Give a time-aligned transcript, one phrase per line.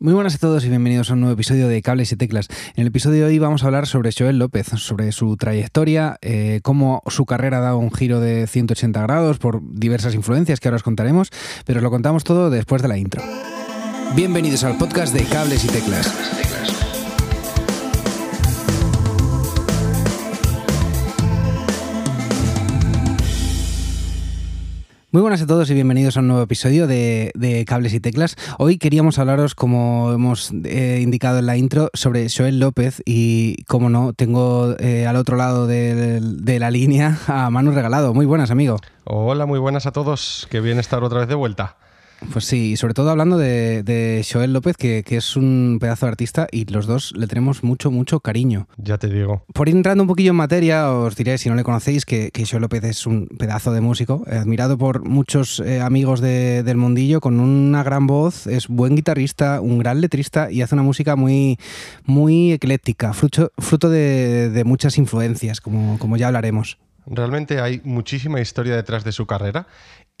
[0.00, 2.46] Muy buenas a todos y bienvenidos a un nuevo episodio de Cables y Teclas.
[2.76, 6.60] En el episodio de hoy vamos a hablar sobre Joel López, sobre su trayectoria, eh,
[6.62, 10.76] cómo su carrera ha dado un giro de 180 grados por diversas influencias que ahora
[10.76, 11.30] os contaremos,
[11.66, 13.24] pero os lo contamos todo después de la intro.
[14.14, 16.77] Bienvenidos al podcast de Cables y Teclas.
[25.10, 28.36] Muy buenas a todos y bienvenidos a un nuevo episodio de, Cables y Teclas.
[28.58, 33.88] Hoy queríamos hablaros, como hemos eh, indicado en la intro, sobre Joel López y, como
[33.88, 38.12] no, tengo eh, al otro lado de, de la línea a Manu Regalado.
[38.12, 38.76] Muy buenas, amigo.
[39.04, 40.46] Hola, muy buenas a todos.
[40.50, 41.78] Qué bien estar otra vez de vuelta.
[42.32, 46.10] Pues sí, sobre todo hablando de, de Joel López, que, que, es un pedazo de
[46.10, 48.66] artista y los dos le tenemos mucho, mucho cariño.
[48.76, 49.44] Ya te digo.
[49.54, 52.44] Por ir entrando un poquillo en materia, os diré, si no le conocéis, que, que
[52.44, 57.20] Joel López es un pedazo de músico, admirado por muchos eh, amigos de, del mundillo,
[57.20, 61.58] con una gran voz, es buen guitarrista, un gran letrista y hace una música muy,
[62.04, 66.78] muy ecléctica, fruto, fruto de, de muchas influencias, como, como ya hablaremos.
[67.10, 69.66] Realmente hay muchísima historia detrás de su carrera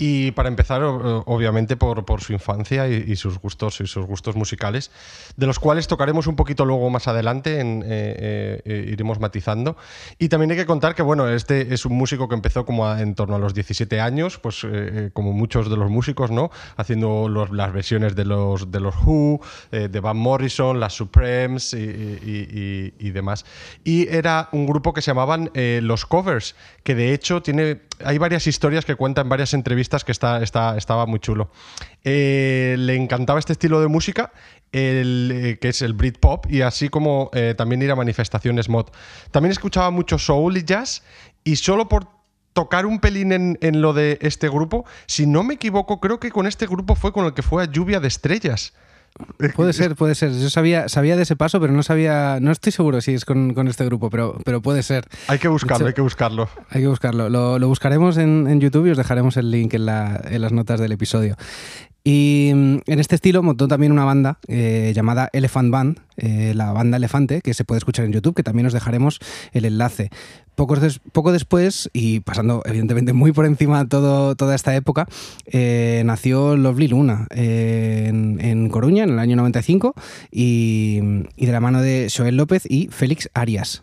[0.00, 4.36] y para empezar, obviamente, por, por su infancia y, y, sus gustos y sus gustos
[4.36, 4.92] musicales,
[5.36, 9.76] de los cuales tocaremos un poquito luego más adelante, en, eh, eh, iremos matizando.
[10.16, 13.02] Y también hay que contar que, bueno, este es un músico que empezó como a,
[13.02, 16.52] en torno a los 17 años, pues eh, como muchos de los músicos, ¿no?
[16.76, 19.40] Haciendo los, las versiones de los, de los Who,
[19.72, 23.44] de Van Morrison, las Supremes y, y, y, demás.
[23.82, 28.46] Y era un grupo que se llamaban Los Covers, que de hecho tiene, hay varias
[28.46, 31.50] historias que cuentan varias entrevistas que está, está, estaba muy chulo.
[32.04, 34.32] Eh, le encantaba este estilo de música,
[34.72, 38.86] eh, que es el Britpop, y así como eh, también ir a manifestaciones mod.
[39.30, 41.02] También escuchaba mucho soul y jazz,
[41.44, 42.08] y solo por
[42.52, 46.30] tocar un pelín en, en, lo de este grupo, si no me equivoco, creo que
[46.30, 48.74] con este grupo fue con el que fue a Lluvia de Estrellas.
[49.54, 50.32] Puede ser, puede ser.
[50.32, 53.54] Yo sabía, sabía de ese paso, pero no sabía, no estoy seguro si es con,
[53.54, 55.08] con este grupo, pero, pero puede ser.
[55.26, 56.48] Hay que buscarlo, hecho, hay que buscarlo.
[56.70, 57.28] Hay que buscarlo.
[57.28, 60.52] Lo, lo buscaremos en, en, YouTube y os dejaremos el link en, la, en las
[60.52, 61.36] notas del episodio.
[62.10, 66.96] Y en este estilo montó también una banda eh, llamada Elephant Band, eh, la banda
[66.96, 69.18] Elefante, que se puede escuchar en YouTube, que también os dejaremos
[69.52, 70.08] el enlace.
[70.54, 70.74] Poco,
[71.12, 75.06] poco después, y pasando evidentemente muy por encima todo, toda esta época,
[75.44, 79.92] eh, nació Lovely Luna en, en, Coruña en el año 95
[80.30, 81.00] y,
[81.36, 83.82] y de la mano de Joel López y Félix Arias.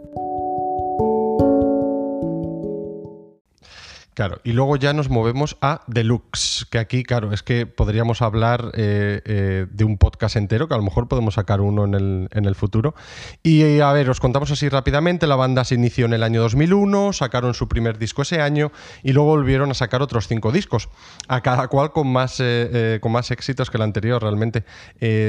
[4.13, 8.71] Claro, y luego ya nos movemos a Deluxe, que aquí, claro, es que podríamos hablar
[8.73, 12.27] eh, eh, de un podcast entero, que a lo mejor podemos sacar uno en el,
[12.31, 12.93] en el futuro.
[13.41, 17.13] Y a ver, os contamos así rápidamente, la banda se inició en el año 2001,
[17.13, 20.89] sacaron su primer disco ese año y luego volvieron a sacar otros cinco discos,
[21.29, 24.65] a cada cual con más, eh, con más éxitos que el anterior realmente.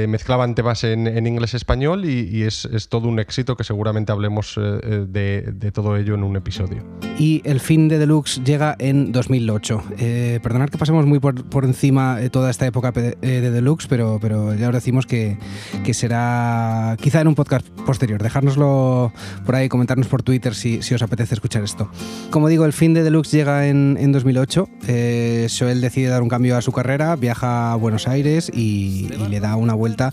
[0.09, 5.43] mezclaban temas en, en inglés-español y es, es, todo un éxito que seguramente hablemos de,
[5.53, 6.85] de todo ello en un episodio.
[7.17, 9.83] Y el fin de Deluxe llega en 2008.
[9.99, 13.87] Eh, perdonad que pasemos muy por, por encima de toda esta época de, de Deluxe,
[13.87, 15.39] pero, pero, ya os decimos que,
[15.85, 18.23] que, será quizá en un podcast posterior.
[18.23, 19.13] Dejárnoslo
[19.45, 21.91] por ahí, comentarnos por Twitter si, si, os apetece escuchar esto.
[22.31, 24.69] Como digo, el fin de Deluxe llega en, en 2008.
[24.89, 29.29] Eh, Joel decide dar un cambio a su carrera, viaja a Buenos Aires y, y
[29.29, 30.13] le da una vuelta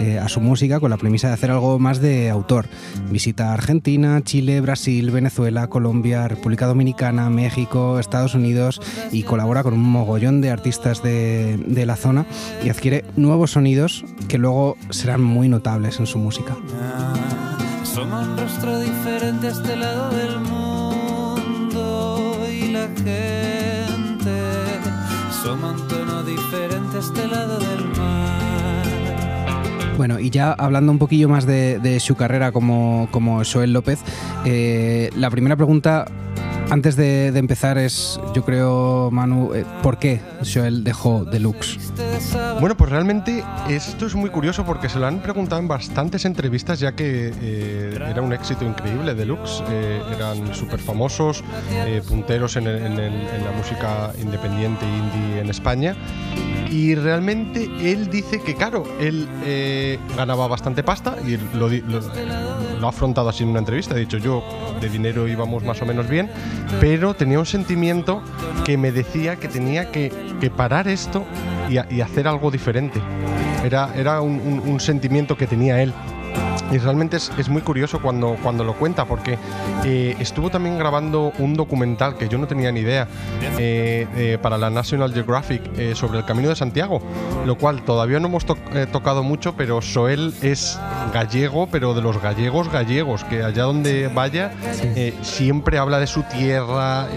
[0.00, 2.66] eh, a su música con la premisa de hacer algo más de autor.
[3.10, 8.80] Visita Argentina, Chile, Brasil, Venezuela, Colombia, República Dominicana, México, Estados Unidos
[9.12, 12.26] y colabora con un mogollón de artistas de, de, la zona
[12.64, 16.56] y adquiere nuevos sonidos que luego serán muy notables en su música.
[17.82, 24.40] Somos un rostro diferente a este lado del mundo y la gente.
[25.42, 28.40] Somos un tono diferente a este lado del mar.
[29.96, 33.98] Bueno, y ya hablando un poquillo más de, de su carrera como, como Joel López,
[34.46, 36.06] eh, la primera pregunta
[36.70, 41.78] antes de, de, empezar es, yo creo, Manu, eh, ¿por qué Joel dejó Deluxe?
[42.60, 46.80] Bueno, pues realmente esto es muy curioso porque se lo han preguntado en bastantes entrevistas
[46.80, 52.66] ya que eh, era un éxito increíble Deluxe, eh, eran súper famosos, eh, punteros en,
[52.66, 55.96] el, en, el, en, la música independiente indie en España
[56.70, 62.00] Y realmente él dice que, claro, él eh, ganaba bastante pasta y lo, lo,
[62.78, 63.94] lo, ha afrontado así en una entrevista.
[63.94, 64.44] Ha dicho, yo
[64.80, 66.30] de dinero íbamos más o menos bien,
[66.80, 68.22] pero tenía un sentimiento
[68.64, 71.24] que me decía que tenía que, que parar esto
[71.68, 73.00] y, hacer algo diferente.
[73.64, 75.92] Era, era un sentimiento que tenía él.
[76.70, 79.38] Y realmente es, es, muy curioso cuando, cuando lo cuenta, porque
[79.84, 83.08] eh, estuvo también grabando un documental que yo no tenía ni idea
[83.58, 85.62] eh, eh, para la National Geographic
[85.94, 87.02] sobre el Camino de Santiago,
[87.44, 88.56] lo cual todavía no hemos to
[88.92, 90.78] tocado mucho, pero Soel es
[91.12, 94.52] gallego, pero de los gallegos gallegos, que allá donde vaya
[95.22, 97.08] siempre habla de su tierra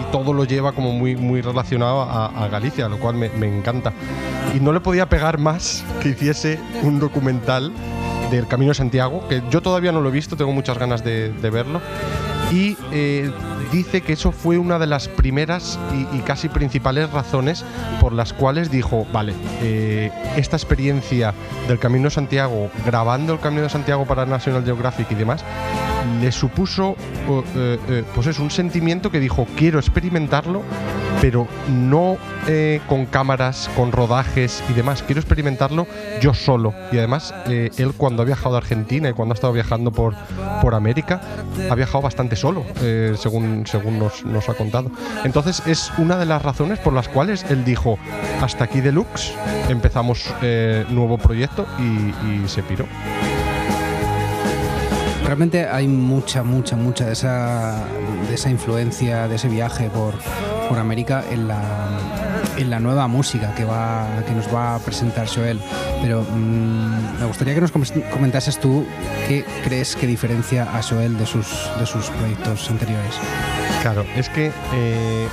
[0.00, 3.46] y todo lo lleva como muy, muy relacionado a, a Galicia, lo cual me, me
[3.46, 3.92] encanta.
[4.54, 7.72] Y no le podía pegar más que hiciese un documental
[8.36, 11.30] del Camino de Santiago, que yo todavía no lo he visto, tengo muchas ganas de,
[11.50, 11.80] verlo.
[12.50, 13.30] Y eh,
[13.70, 17.64] dice que eso fue una de las primeras y, y, casi principales razones
[18.00, 21.34] por las cuales dijo, vale, eh, esta experiencia
[21.68, 25.44] del Camino de Santiago, grabando el Camino de Santiago para National Geographic y demás,
[26.20, 26.96] le supuso
[27.56, 30.62] eh, eh, pues es un sentimiento que dijo quiero experimentarlo
[31.20, 32.16] pero no
[32.48, 35.04] eh, con cámaras con rodajes y demás.
[35.04, 35.86] Quiero experimentarlo
[36.20, 39.92] yo solo y además él cuando ha viajado a Argentina y cuando ha estado viajando
[39.92, 40.14] por,
[40.60, 41.20] por América
[41.70, 42.64] ha viajado bastante solo
[43.16, 44.90] según, según nos, nos, ha contado.
[45.24, 47.98] Entonces es una de las razones por las cuales él dijo
[48.40, 49.32] hasta aquí deluxe
[49.68, 50.34] empezamos
[50.90, 52.86] nuevo proyecto y, y se piró
[55.24, 57.84] realmente hay mucha, mucha, mucha de esa,
[58.28, 60.14] de esa influencia, de ese viaje por,
[60.68, 61.60] por América en la,
[62.56, 65.60] en la nueva música que, va, que nos va a presentar Joel.
[66.02, 68.86] Pero mmm, me gustaría que nos comentases tú
[69.28, 71.46] qué crees que diferencia a Joel de sus,
[71.78, 73.14] de sus proyectos anteriores.
[73.82, 75.28] Claro, es que eh,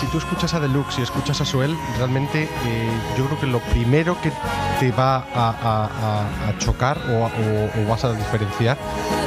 [0.00, 3.60] si tú escuchas a Deluxe y escuchas a Suel, realmente eh, yo creo que lo
[3.60, 4.32] primero que
[4.80, 7.28] te va a, chocar o,
[7.86, 8.78] vas a diferenciar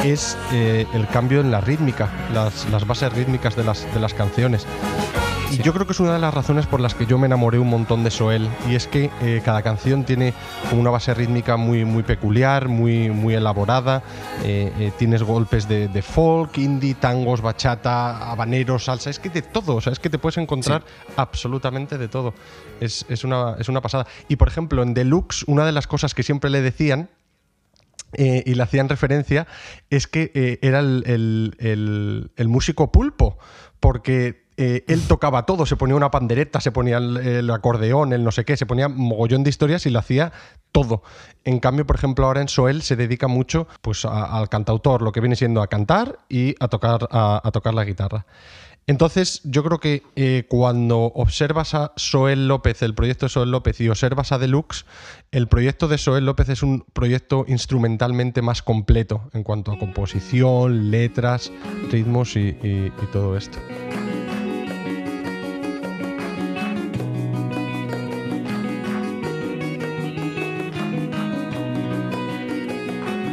[0.03, 4.65] es eh, el cambio en la rítmica, las, bases rítmicas de las canciones.
[5.53, 7.59] Y yo creo que es una de las razones por las que yo me enamoré
[7.59, 8.49] un montón de Soel.
[8.67, 10.33] Y es que eh, cada canción tiene
[10.71, 14.01] una base rítmica muy, muy peculiar, muy, muy elaborada.
[14.43, 19.11] Eh, eh, tienes golpes de, de, folk, indie, tangos, bachata, habaneros, salsa.
[19.11, 19.75] Es que de todo.
[19.75, 21.13] O sea, es que te puedes encontrar sí.
[21.17, 22.33] absolutamente de todo.
[22.79, 24.07] Es, es, una, es una pasada.
[24.27, 27.09] Y por ejemplo, en Deluxe, una de las cosas que siempre le decían
[28.15, 29.47] eh, y le hacían referencia
[29.89, 33.39] es que eh, era el, el, el, el, músico pulpo,
[33.79, 38.31] porque eh, él tocaba todo, se ponía una pandereta, se ponía el, acordeón, el no
[38.31, 40.31] sé qué, se ponía mogollón de historias y lo hacía
[40.71, 41.01] todo.
[41.43, 45.21] En cambio, por ejemplo, ahora en Soel se dedica mucho pues, al cantautor, lo que
[45.21, 48.25] viene siendo a cantar y a tocar, a, tocar la guitarra.
[48.85, 53.79] Entonces, yo creo que eh, cuando observas a Soel López, el proyecto de Soel López,
[53.79, 54.85] y observas a Deluxe,
[55.31, 60.91] el proyecto de Soel López es un proyecto instrumentalmente más completo en cuanto a composición,
[60.91, 61.49] letras,
[61.89, 63.57] ritmos y todo esto.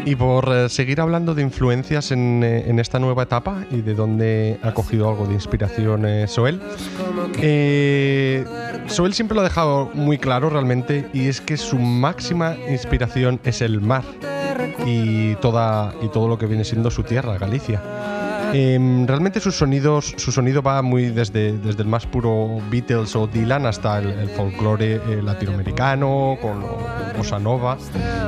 [0.05, 3.95] Y por eh, seguir hablando de influencias en, eh, en, esta nueva etapa y de
[3.95, 6.61] dónde ha cogido algo de inspiración eh, Soel,
[7.39, 8.45] eh,
[8.87, 13.61] Soel siempre lo ha dejado muy claro realmente y es que su máxima inspiración es
[13.61, 14.05] el mar
[14.87, 17.81] y, toda, y todo lo que viene siendo su tierra, Galicia.
[18.53, 23.27] Eh, realmente sus sonidos, su sonido va muy desde, desde el más puro Beatles o
[23.27, 26.61] Dylan hasta el, el folclore eh, latinoamericano, con
[27.17, 27.77] bossa nova.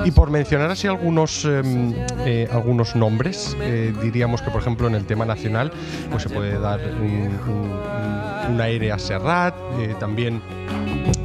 [0.05, 5.07] Y por mencionar así algunos, eh, algunos nombres, eh, diríamos que por ejemplo en el
[5.07, 5.73] tema nacional
[6.11, 10.41] pues se puede dar un, aire a Serrat, eh, también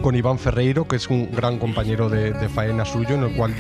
[0.01, 3.53] con Iván Ferreiro, que es un gran compañero de, faena suyo, en el cual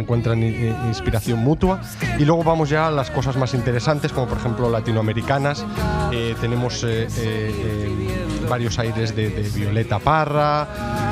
[0.00, 1.80] encuentran inspiración mutua.
[2.18, 5.64] Y luego vamos ya a las cosas más interesantes, como por ejemplo latinoamericanas.
[6.12, 10.68] Eh, tenemos eh, eh, varios aires de, de, Violeta Parra,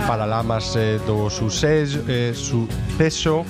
[0.07, 2.01] Paralamas do Suceso,
[2.35, 3.45] Suceso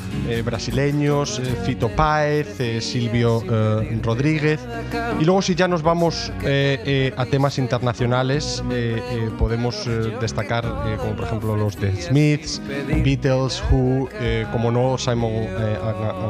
[0.44, 3.42] brasileños, Fito Páez, Silvio
[4.02, 4.60] Rodríguez.
[5.20, 8.62] Y luego si ya nos vamos a temas internacionales,
[9.38, 9.88] podemos
[10.20, 10.64] destacar
[10.98, 12.60] como por ejemplo los de Smiths,
[13.04, 15.78] Beatles, Who, eh, como no, Simon eh,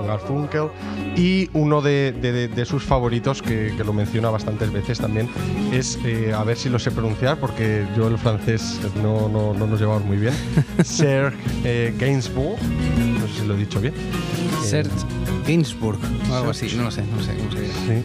[0.07, 0.69] Garfunkel,
[1.17, 5.29] y uno de, de, de sus favoritos, que, que, lo menciona bastantes veces también,
[5.73, 9.69] es, eh, a ver si lo sé pronunciar, porque yo el francés no, no, no
[9.69, 10.35] nos llevamos muy bien,
[10.85, 12.61] Serge eh, Gainsbourg,
[13.21, 13.95] no sé si lo he dicho bien.
[14.65, 14.91] Serge
[15.47, 15.99] Gainsbourg,
[16.29, 17.75] o algo así, no lo sé, no sé cómo se dice.
[17.87, 18.05] Sí.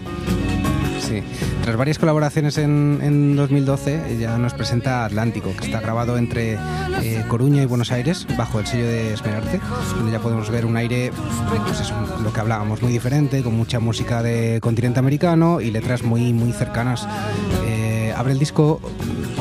[1.00, 1.24] Sí.
[1.64, 6.60] Tras varias colaboraciones en, en 2012, ya nos presenta Atlántico, que está grabado entre
[7.02, 9.60] eh, Coruña y Buenos Aires, bajo el sello de Esmerarte,
[9.96, 11.12] donde ya podemos ver un aire,
[11.66, 16.04] pues eso, lo que hablábamos, muy diferente, con mucha música de continente americano y letras
[16.04, 17.08] muy, muy cercanas.
[17.66, 18.80] Eh, abre el disco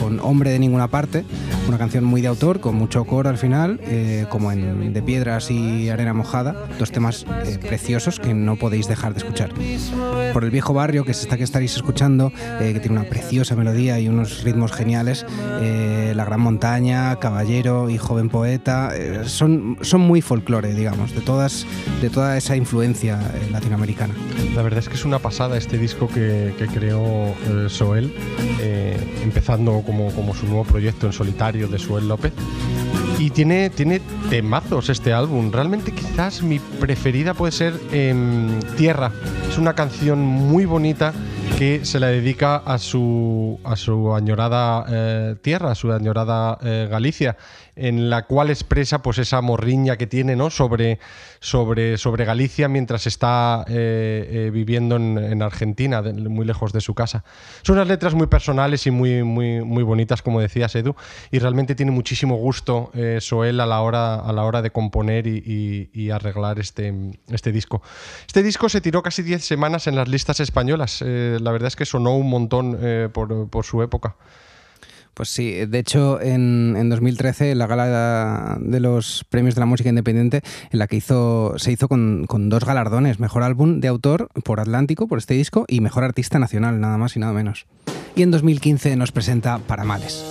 [0.00, 1.24] con Hombre de ninguna parte,
[1.70, 5.52] una canción muy de autor, con mucho coro al final, eh, como en De Piedras
[5.52, 9.52] y Arena Mojada, dos temas eh, preciosos que no podéis dejar de escuchar.
[10.32, 13.54] Por el viejo barrio, que es esta que estaréis escuchando, eh, que tiene una preciosa
[13.54, 15.24] melodía y unos ritmos geniales,
[15.60, 18.90] La Gran Montaña, Caballero y Joven Poeta,
[19.24, 21.66] son, son muy folclore, digamos, de, todas,
[22.00, 23.20] de toda esa influencia
[23.52, 24.14] latinoamericana.
[24.56, 27.32] La verdad es que es una pasada este disco que, que creó
[27.68, 28.12] Soel,
[29.22, 32.32] empezando como, como su nuevo proyecto en solitario de Soel López.
[33.18, 34.00] Y tiene, tiene
[34.30, 35.52] temazos este álbum.
[35.52, 39.12] Realmente quizás mi preferida puede ser em, Tierra.
[39.48, 41.12] Es una canción muy bonita
[41.58, 46.88] que se la dedica a su, a su añorada eh, tierra, a su añorada eh,
[46.90, 47.36] Galicia,
[47.80, 50.50] en la cual expresa pues esa morriña que tiene ¿no?
[50.50, 50.98] sobre,
[51.40, 56.80] sobre, sobre Galicia mientras está eh, eh, viviendo en, en Argentina, de- muy lejos de
[56.80, 57.24] su casa.
[57.62, 60.94] Son unas letras muy personales y muy, muy, muy bonitas, como decías, Edu,
[61.30, 65.26] y realmente tiene muchísimo gusto eh, Soel a la hora, a la hora de componer
[65.26, 66.92] y, y- y arreglar este,
[67.28, 67.82] este disco.
[68.26, 71.02] Este disco se tiró casi 10 semanas en las listas españolas.
[71.04, 74.16] Eh, la verdad es que sonó un montón eh, por, por su época.
[75.14, 79.88] Pues sí, de hecho en, en 2013 la gala de los premios de la música
[79.88, 84.28] independiente en la que hizo, se hizo con, con dos galardones, mejor álbum de autor
[84.44, 87.66] por Atlántico, por este disco, y mejor artista nacional, nada más y nada menos.
[88.16, 90.24] Y en 2015 nos presenta Paramales.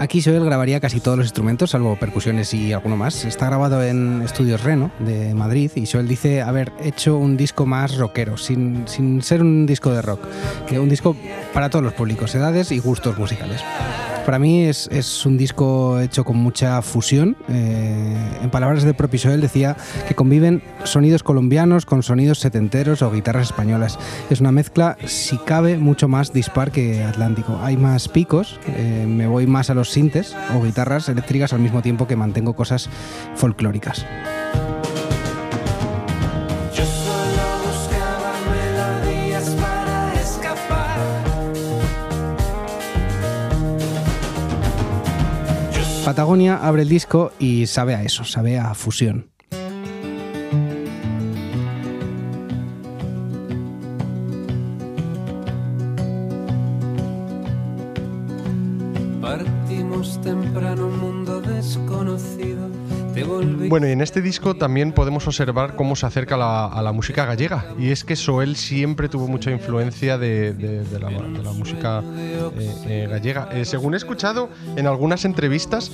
[0.00, 3.26] Aquí Joel grabaría casi todos los instrumentos, salvo percusiones y alguno más.
[3.26, 7.98] Está grabado en Estudios Reno de Madrid y Joel dice haber hecho un disco más
[7.98, 10.22] rockero, sin, sin ser un disco de rock,
[10.66, 11.14] que un disco
[11.52, 13.62] para todos los públicos, edades y gustos musicales.
[14.24, 17.36] Para mí es, es un disco hecho con mucha fusión.
[17.48, 23.10] Eh, en palabras del propio Joel decía que conviven sonidos colombianos con sonidos setenteros o
[23.10, 23.98] guitarras españolas.
[24.30, 27.58] Es una mezcla, si cabe, mucho más dispar que Atlántico.
[27.62, 31.82] Hay más picos, eh, me voy más a los sintes o guitarras eléctricas al mismo
[31.82, 32.88] tiempo que mantengo cosas
[33.34, 34.06] folclóricas.
[46.10, 49.29] Patagonia abre el disco y sabe a eso, sabe a fusión.
[63.70, 67.24] Bueno, y en este disco también podemos observar cómo se acerca la- a la música
[67.24, 67.66] gallega.
[67.78, 70.52] Y es que Soel siempre tuvo mucha influencia de,
[71.00, 73.48] la, música eh, eh, gallega.
[73.52, 75.92] Eh, según he escuchado en algunas entrevistas,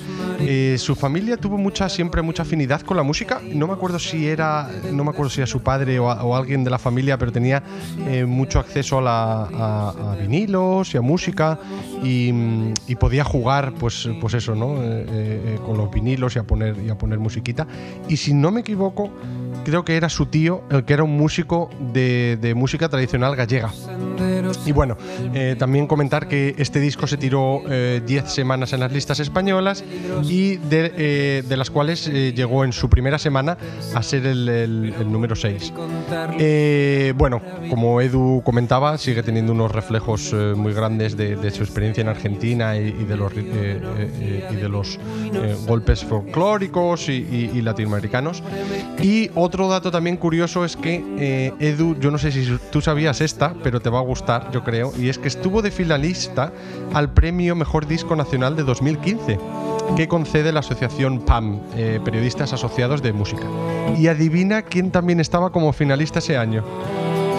[0.77, 3.41] su familia tuvo mucha, siempre mucha afinidad con la música.
[3.53, 6.71] No me acuerdo si era, no me acuerdo si era su padre o, alguien de
[6.71, 7.61] la familia, pero tenía
[8.25, 11.59] mucho acceso a, la- a- vinilos y a música
[12.03, 12.31] y,
[12.87, 14.77] y podía jugar, pues, pues eso, ¿no?
[15.63, 17.66] Con los vinilos y a poner y a poner musiquita.
[18.09, 19.09] Y si no me equivoco,
[19.63, 23.71] creo que era su tío el que era un músico de, de música tradicional gallega.
[24.65, 24.97] Y bueno,
[25.33, 29.83] eh, también comentar que este disco se tiró eh, 10 semanas en las listas españolas
[30.23, 33.57] y de, eh, de las cuales eh, llegó en su primera semana
[33.93, 35.73] a ser el, número 6.
[36.39, 42.01] Eh, bueno, como Edu comentaba, sigue teniendo unos reflejos eh, muy grandes de, su experiencia
[42.01, 43.79] en Argentina y, de los, eh, eh,
[44.19, 44.99] eh, y de los
[45.33, 48.43] eh, golpes folclóricos y, latinoamericanos.
[49.01, 53.53] Y dato también curioso es que eh, Edu, yo no sé si tú sabías esta,
[53.63, 56.51] pero te va a gustar, yo creo, y es que estuvo de finalista
[56.93, 59.37] al premio Mejor Disco Nacional de 2015
[59.95, 63.43] que concede la asociación PAM, eh, Periodistas Asociados de Música.
[63.97, 66.63] Y adivina quién también estaba como finalista ese año.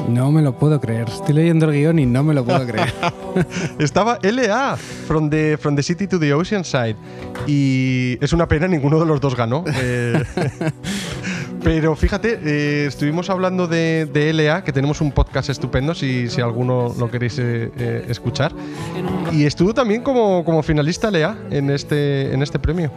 [0.08, 1.06] No me lo puedo creer.
[1.08, 2.92] Estoy leyendo el guion y no me lo puedo creer.
[3.78, 6.96] Estaba LA, from the, from the City to the Ocean Side.
[7.46, 9.64] Y es una pena, ninguno de los dos ganó.
[9.66, 10.24] Eh,
[11.62, 16.40] pero fíjate, eh, estuvimos hablando de, de LA, que tenemos un podcast estupendo, si, si
[16.40, 18.52] alguno lo queréis eh, eh, escuchar.
[19.32, 22.90] Y estuvo también como, como finalista LA en este, en este premio.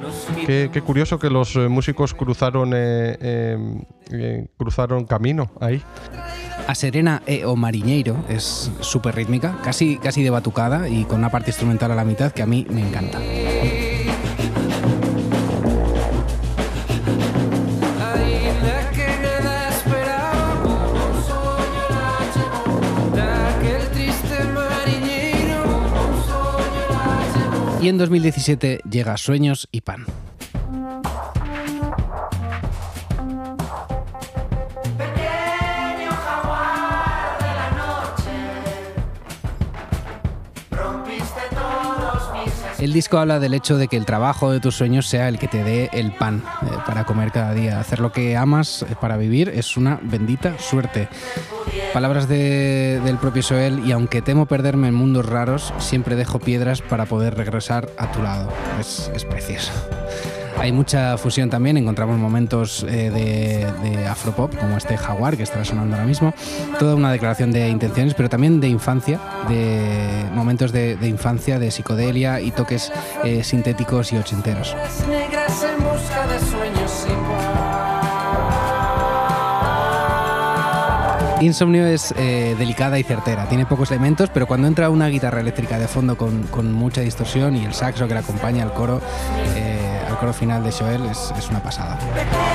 [0.46, 2.74] Qué, qué curioso que los músicos cruzaron,
[4.58, 5.82] cruzaron camino ahí.
[6.68, 11.50] A Serena o Mariñeiro es súper rítmica, casi, casi de batucada y con una parte
[11.50, 13.20] instrumental a la mitad que a mí me encanta.
[27.82, 30.06] Y en 2017 llega Sueños y Pan.
[42.82, 45.48] El disco habla del hecho de que el trabajo de tus sueños sea el que
[45.48, 47.80] te dé el pan eh, para comer cada día.
[47.80, 51.08] Hacer lo que amas eh, para vivir es una bendita suerte.
[51.94, 56.82] Palabras de- del propio Soel y aunque temo perderme en mundos raros, siempre dejo piedras
[56.82, 58.52] para poder regresar a tu lado.
[58.80, 59.72] Es, es precioso.
[60.58, 65.66] Hay mucha fusión también, encontramos momentos eh, de, de afropop, como este Jaguar que estará
[65.66, 66.34] sonando ahora mismo.
[66.80, 71.72] Toda una declaración de intenciones, pero también de infancia, de momentos de, de infancia, de
[71.72, 72.92] psicodelia y toques
[73.24, 74.76] eh, sintéticos y ochenteros.
[75.10, 77.16] negras en busca de sueños sin
[81.42, 85.80] Insomnio es eh, delicada y certera, tiene pocos elementos, pero cuando entra una guitarra eléctrica
[85.80, 89.02] de fondo con, con mucha distorsión y el saxo que le acompaña al coro,
[89.56, 89.81] eh,
[90.34, 91.98] final de Joel, es, es una pasada.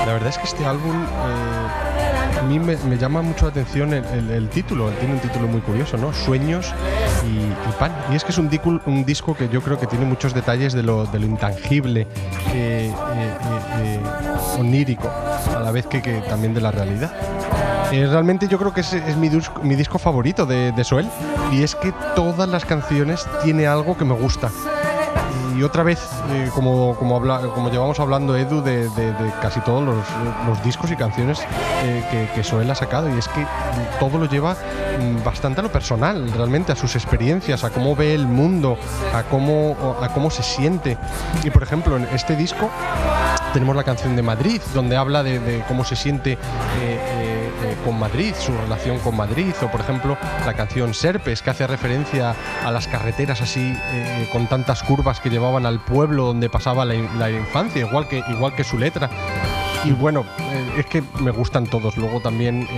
[0.06, 4.04] La verdad es que este álbum eh, a mí me, llama mucho la atención el,
[4.30, 4.88] el- título.
[4.90, 6.12] Tiene un título muy curioso, ¿no?
[6.12, 6.72] Sueños
[7.26, 7.92] y, pan.
[8.10, 10.72] Y es que es un, dicu- un disco que yo creo que tiene muchos detalles
[10.72, 12.06] de lo, de lo intangible,
[12.54, 14.00] eh, eh,
[14.58, 15.10] onírico,
[15.54, 17.10] a la vez que, que también de la realidad.
[17.90, 21.08] Realmente yo creo que es, es mi, dus- mi disco favorito de, de Soel
[21.52, 24.50] y es que todas las canciones tiene algo que me gusta.
[25.56, 28.90] Y otra vez, eh, como, como, habla- como llevamos hablando, Edu, de,
[29.40, 29.96] casi todos los,
[30.46, 31.40] los discos y canciones
[31.82, 33.46] eh, que, que Soel ha sacado, y es que
[33.98, 38.14] todo lo lleva mm, bastante a lo personal, realmente, a sus experiencias, a cómo ve
[38.14, 38.76] el mundo,
[39.14, 40.98] a cómo, a cómo se siente.
[41.42, 42.68] Y por ejemplo, en este disco
[43.56, 46.36] tenemos la canción de Madrid, donde habla de, cómo se siente eh,
[46.82, 51.48] eh, eh, con Madrid, su relación con Madrid, o por ejemplo la canción Serpes, que
[51.48, 53.74] hace referencia a las carreteras así
[54.30, 58.22] con tantas curvas que llevaban al pueblo donde pasaba la, in- la infancia, igual que,
[58.28, 59.08] igual que su letra.
[59.86, 60.26] Y bueno,
[60.76, 61.96] es que me gustan todos.
[61.96, 62.68] Luego también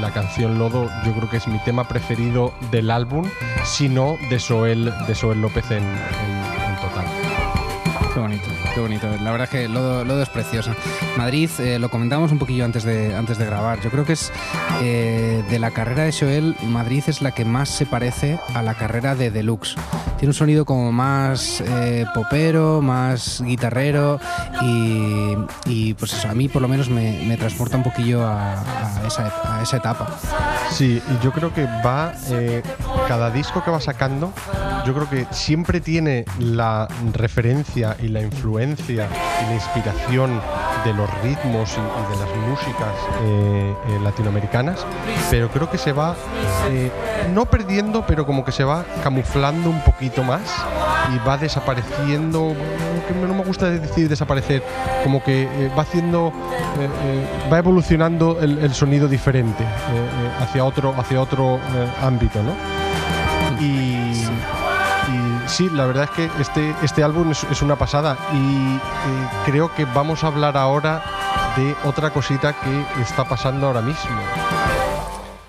[0.00, 3.28] la canción Lodo, yo creo que es mi tema preferido del álbum,
[3.62, 6.47] si no de Soel, de Soel López en, en-
[8.78, 9.08] qué bonito.
[9.24, 10.72] La verdad es que Lodo, Lodo es preciosa.
[11.16, 13.80] Madrid, eh, lo comentábamos un poquillo antes de, antes de grabar.
[13.80, 14.30] Yo creo que es
[14.82, 18.74] eh, de la carrera de Joel, Madrid es la que más se parece a la
[18.74, 19.74] carrera de Deluxe.
[20.18, 24.20] Tiene un sonido como más eh, popero, más guitarrero
[24.62, 25.34] y,
[25.66, 29.06] y, pues eso, a mí por lo menos me, me transporta un poquillo a, a
[29.06, 30.08] esa, a esa etapa.
[30.70, 32.62] Sí, y yo creo que va, eh,
[33.08, 34.32] cada disco que va sacando,
[34.86, 40.40] yo creo que siempre tiene la referencia y la influencia y la inspiración
[40.84, 44.84] de los ritmos y, de las músicas eh, eh, latinoamericanas,
[45.30, 46.14] pero creo que se va,
[46.70, 46.90] eh,
[47.32, 50.42] no perdiendo, pero como que se va camuflando un poquito más
[51.14, 52.54] y va desapareciendo,
[53.06, 54.62] que no me gusta decir desaparecer,
[55.02, 56.32] como que va haciendo,
[57.50, 59.64] va evolucionando el, el sonido diferente
[60.40, 61.58] hacia otro, hacia otro
[62.02, 62.52] ámbito, ¿no?
[65.48, 69.74] Sí, la verdad es que este, este álbum es, es una pasada y eh, creo
[69.74, 71.02] que vamos a hablar ahora
[71.56, 74.10] de otra cosita que está pasando ahora mismo.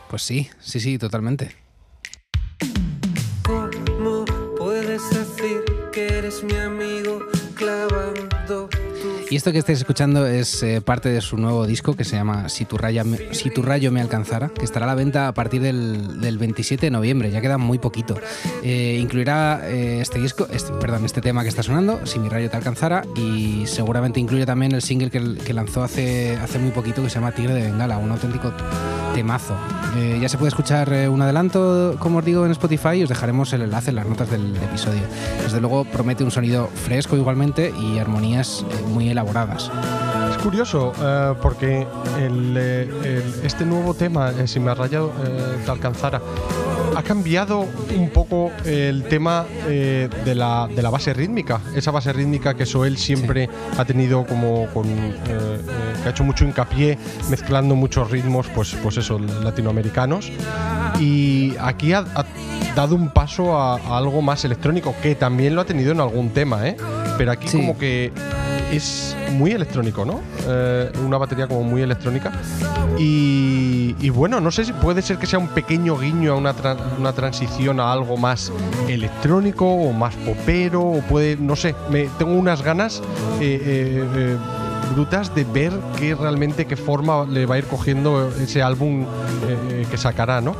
[0.09, 1.68] Pues sí, sí, sí, totalmente.
[9.31, 12.49] Y esto que estáis escuchando es eh, parte de su nuevo disco que se llama
[12.49, 15.33] Si tu, raya me- si tu rayo me alcanzara, que estará a la venta a
[15.35, 18.15] partir del, del 27 de noviembre, ya queda muy poquito.
[18.63, 22.49] Eh, incluirá eh, este disco, este- perdón, este tema que está sonando, Si mi rayo
[22.49, 27.03] te alcanzara, y seguramente incluye también el single que, que lanzó hace, hace muy poquito
[27.03, 28.51] que se llama Tigre de Bengala, un auténtico
[29.13, 29.55] temazo.
[29.97, 33.09] Eh, ya se puede escuchar eh, un adelanto, como os digo, en Spotify y os
[33.09, 35.01] dejaremos el enlace en las notas del episodio.
[35.43, 39.69] Desde luego promete un sonido fresco igualmente y armonías eh, muy elaboradas.
[40.31, 41.85] Es curioso eh, porque
[42.19, 46.21] el, eh, el- este nuevo tema, eh, Si me rayado eh, te alcanzara,
[46.95, 47.65] ha cambiado
[47.97, 51.61] un poco el tema eh, de, la, de la base rítmica.
[51.75, 55.59] Esa base rítmica que Soel siempre ha tenido como con, eh, eh,
[56.01, 56.97] que ha hecho mucho hincapié
[57.29, 60.31] mezclando muchos ritmos, pues, pues eso, latinoamericanos.
[60.99, 62.25] Y aquí ha, ha
[62.75, 66.29] dado un paso a, a algo más electrónico, que también lo ha tenido en algún
[66.31, 66.75] tema, ¿eh?
[67.17, 67.57] Pero aquí Sí.
[67.57, 68.11] como que
[68.71, 70.21] es muy electrónico, ¿no?
[70.47, 72.31] Eh, una batería como muy electrónica.
[72.97, 76.77] Y, bueno, no sé si puede ser que sea un pequeño guiño a una, tra-
[76.97, 78.51] una transición a algo más
[78.87, 83.01] electrónico o más popero, o puede, no sé, me, tengo unas ganas
[83.39, 84.37] eh, eh,
[84.93, 89.05] brutas de ver qué realmente, qué forma le va a ir cogiendo ese álbum
[89.89, 90.55] que sacará, ¿no?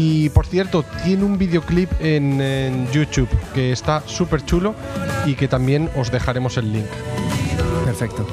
[0.00, 4.76] Y por cierto, tiene un videoclip en, en YouTube que está súper chulo
[5.26, 6.86] y que también os dejaremos el link.
[7.88, 8.26] Perfecto.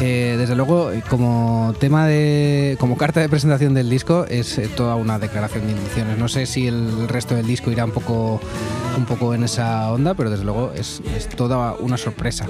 [0.00, 2.78] Eh, desde luego, eh, como tema de.
[2.80, 6.16] como carta de presentación del disco, es eh, toda una declaración de intenciones.
[6.16, 8.40] No sé si el resto del disco irá un poco,
[8.96, 12.46] un poco en esa onda, pero desde luego es, es toda una sorpresa.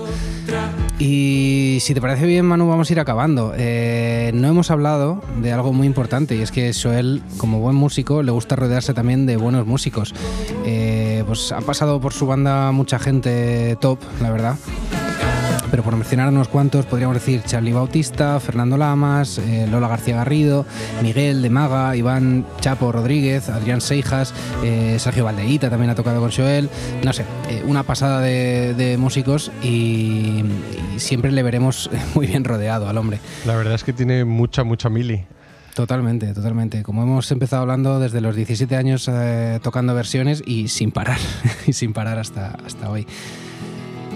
[1.01, 3.53] Y si te parece bien, Manu, vamos a ir acabando.
[3.57, 8.23] Eh, no hemos hablado de algo muy importante, y es que Joel, como buen músico,
[8.23, 10.15] le gusta rodearse también de buenos músicos.
[11.27, 14.57] Pues ha pasado por su banda mucha gente top, la verdad
[15.73, 20.67] pero por mencionar unos cuantos, podríamos decir Charlie Bautista, Fernando Lamas, eh, Lola García Garrido,
[21.03, 26.31] Miguel de Maga, Iván Chapo Rodríguez, Adrián Seijas, eh, Sergio Valdeíta también ha tocado con
[26.31, 26.69] Joel,
[27.03, 30.45] no sé, eh, una pasada de, de músicos y,
[30.95, 33.19] y siempre le veremos muy bien rodeado al hombre.
[33.47, 35.25] La verdad es que tiene mucha, mucha mili.
[35.75, 36.83] Totalmente, totalmente.
[36.83, 41.19] Como hemos empezado hablando desde los 17 años eh, tocando versiones y sin parar,
[41.67, 43.07] y sin parar hasta, hasta hoy.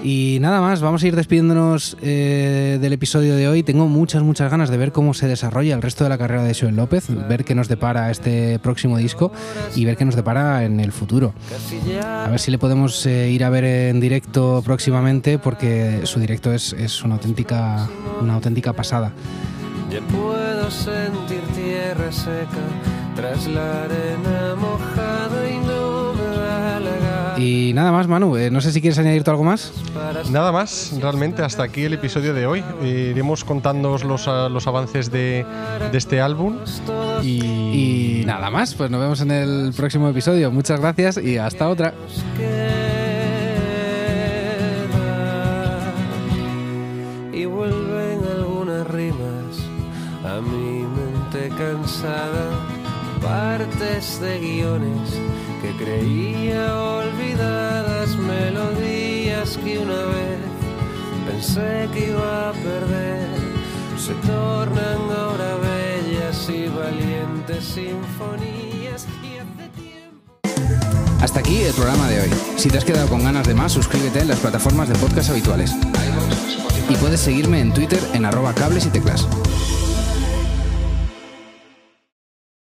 [0.09, 3.64] Y nada más, vamos a ir despidiéndonos eh, del episodio de hoy.
[3.64, 6.55] Tengo muchas, muchas ganas de ver cómo se desarrolla el resto de la carrera de
[6.55, 9.33] Joel López, ver qué nos depara este próximo disco
[9.75, 11.35] y ver qué nos depara en el futuro.
[12.25, 16.53] A ver si le podemos eh, ir a ver en directo próximamente, porque su directo
[16.55, 17.88] es, es una, auténtica,
[18.23, 19.12] una auténtica pasada.
[20.12, 22.62] Puedo sentir tierra seca
[23.16, 24.55] tras la arena
[27.37, 29.72] Y nada más, Manu, eh, no sé si quieres añadir tú algo más.
[30.31, 32.64] Nada más, realmente, hasta aquí el episodio de hoy.
[32.83, 35.44] Iremos contándoos los, ah, los avances de,
[35.92, 36.59] de este álbum.
[37.22, 40.51] Y, Y nada más, pues nos vemos en el próximo episodio.
[40.51, 41.94] Muchas gracias y hasta otra.
[42.37, 42.87] queda
[47.33, 49.59] y vuelven algunas rimas
[50.25, 52.51] a mi mente cansada,
[53.20, 55.20] partes de guiones
[55.62, 60.38] que creía olvidadas, melodías que una vez
[61.27, 63.29] pensé que iba a perder,
[63.99, 70.38] se tornan ahora bellas y valientes sinfonías y hace tiempo
[71.21, 72.31] Hasta aquí el programa de hoy.
[72.57, 75.73] Si te has quedado con ganas de más, suscríbete en las plataformas de podcast habituales.
[76.88, 79.27] Y puedes seguirme en Twitter en arroba cables y teclas.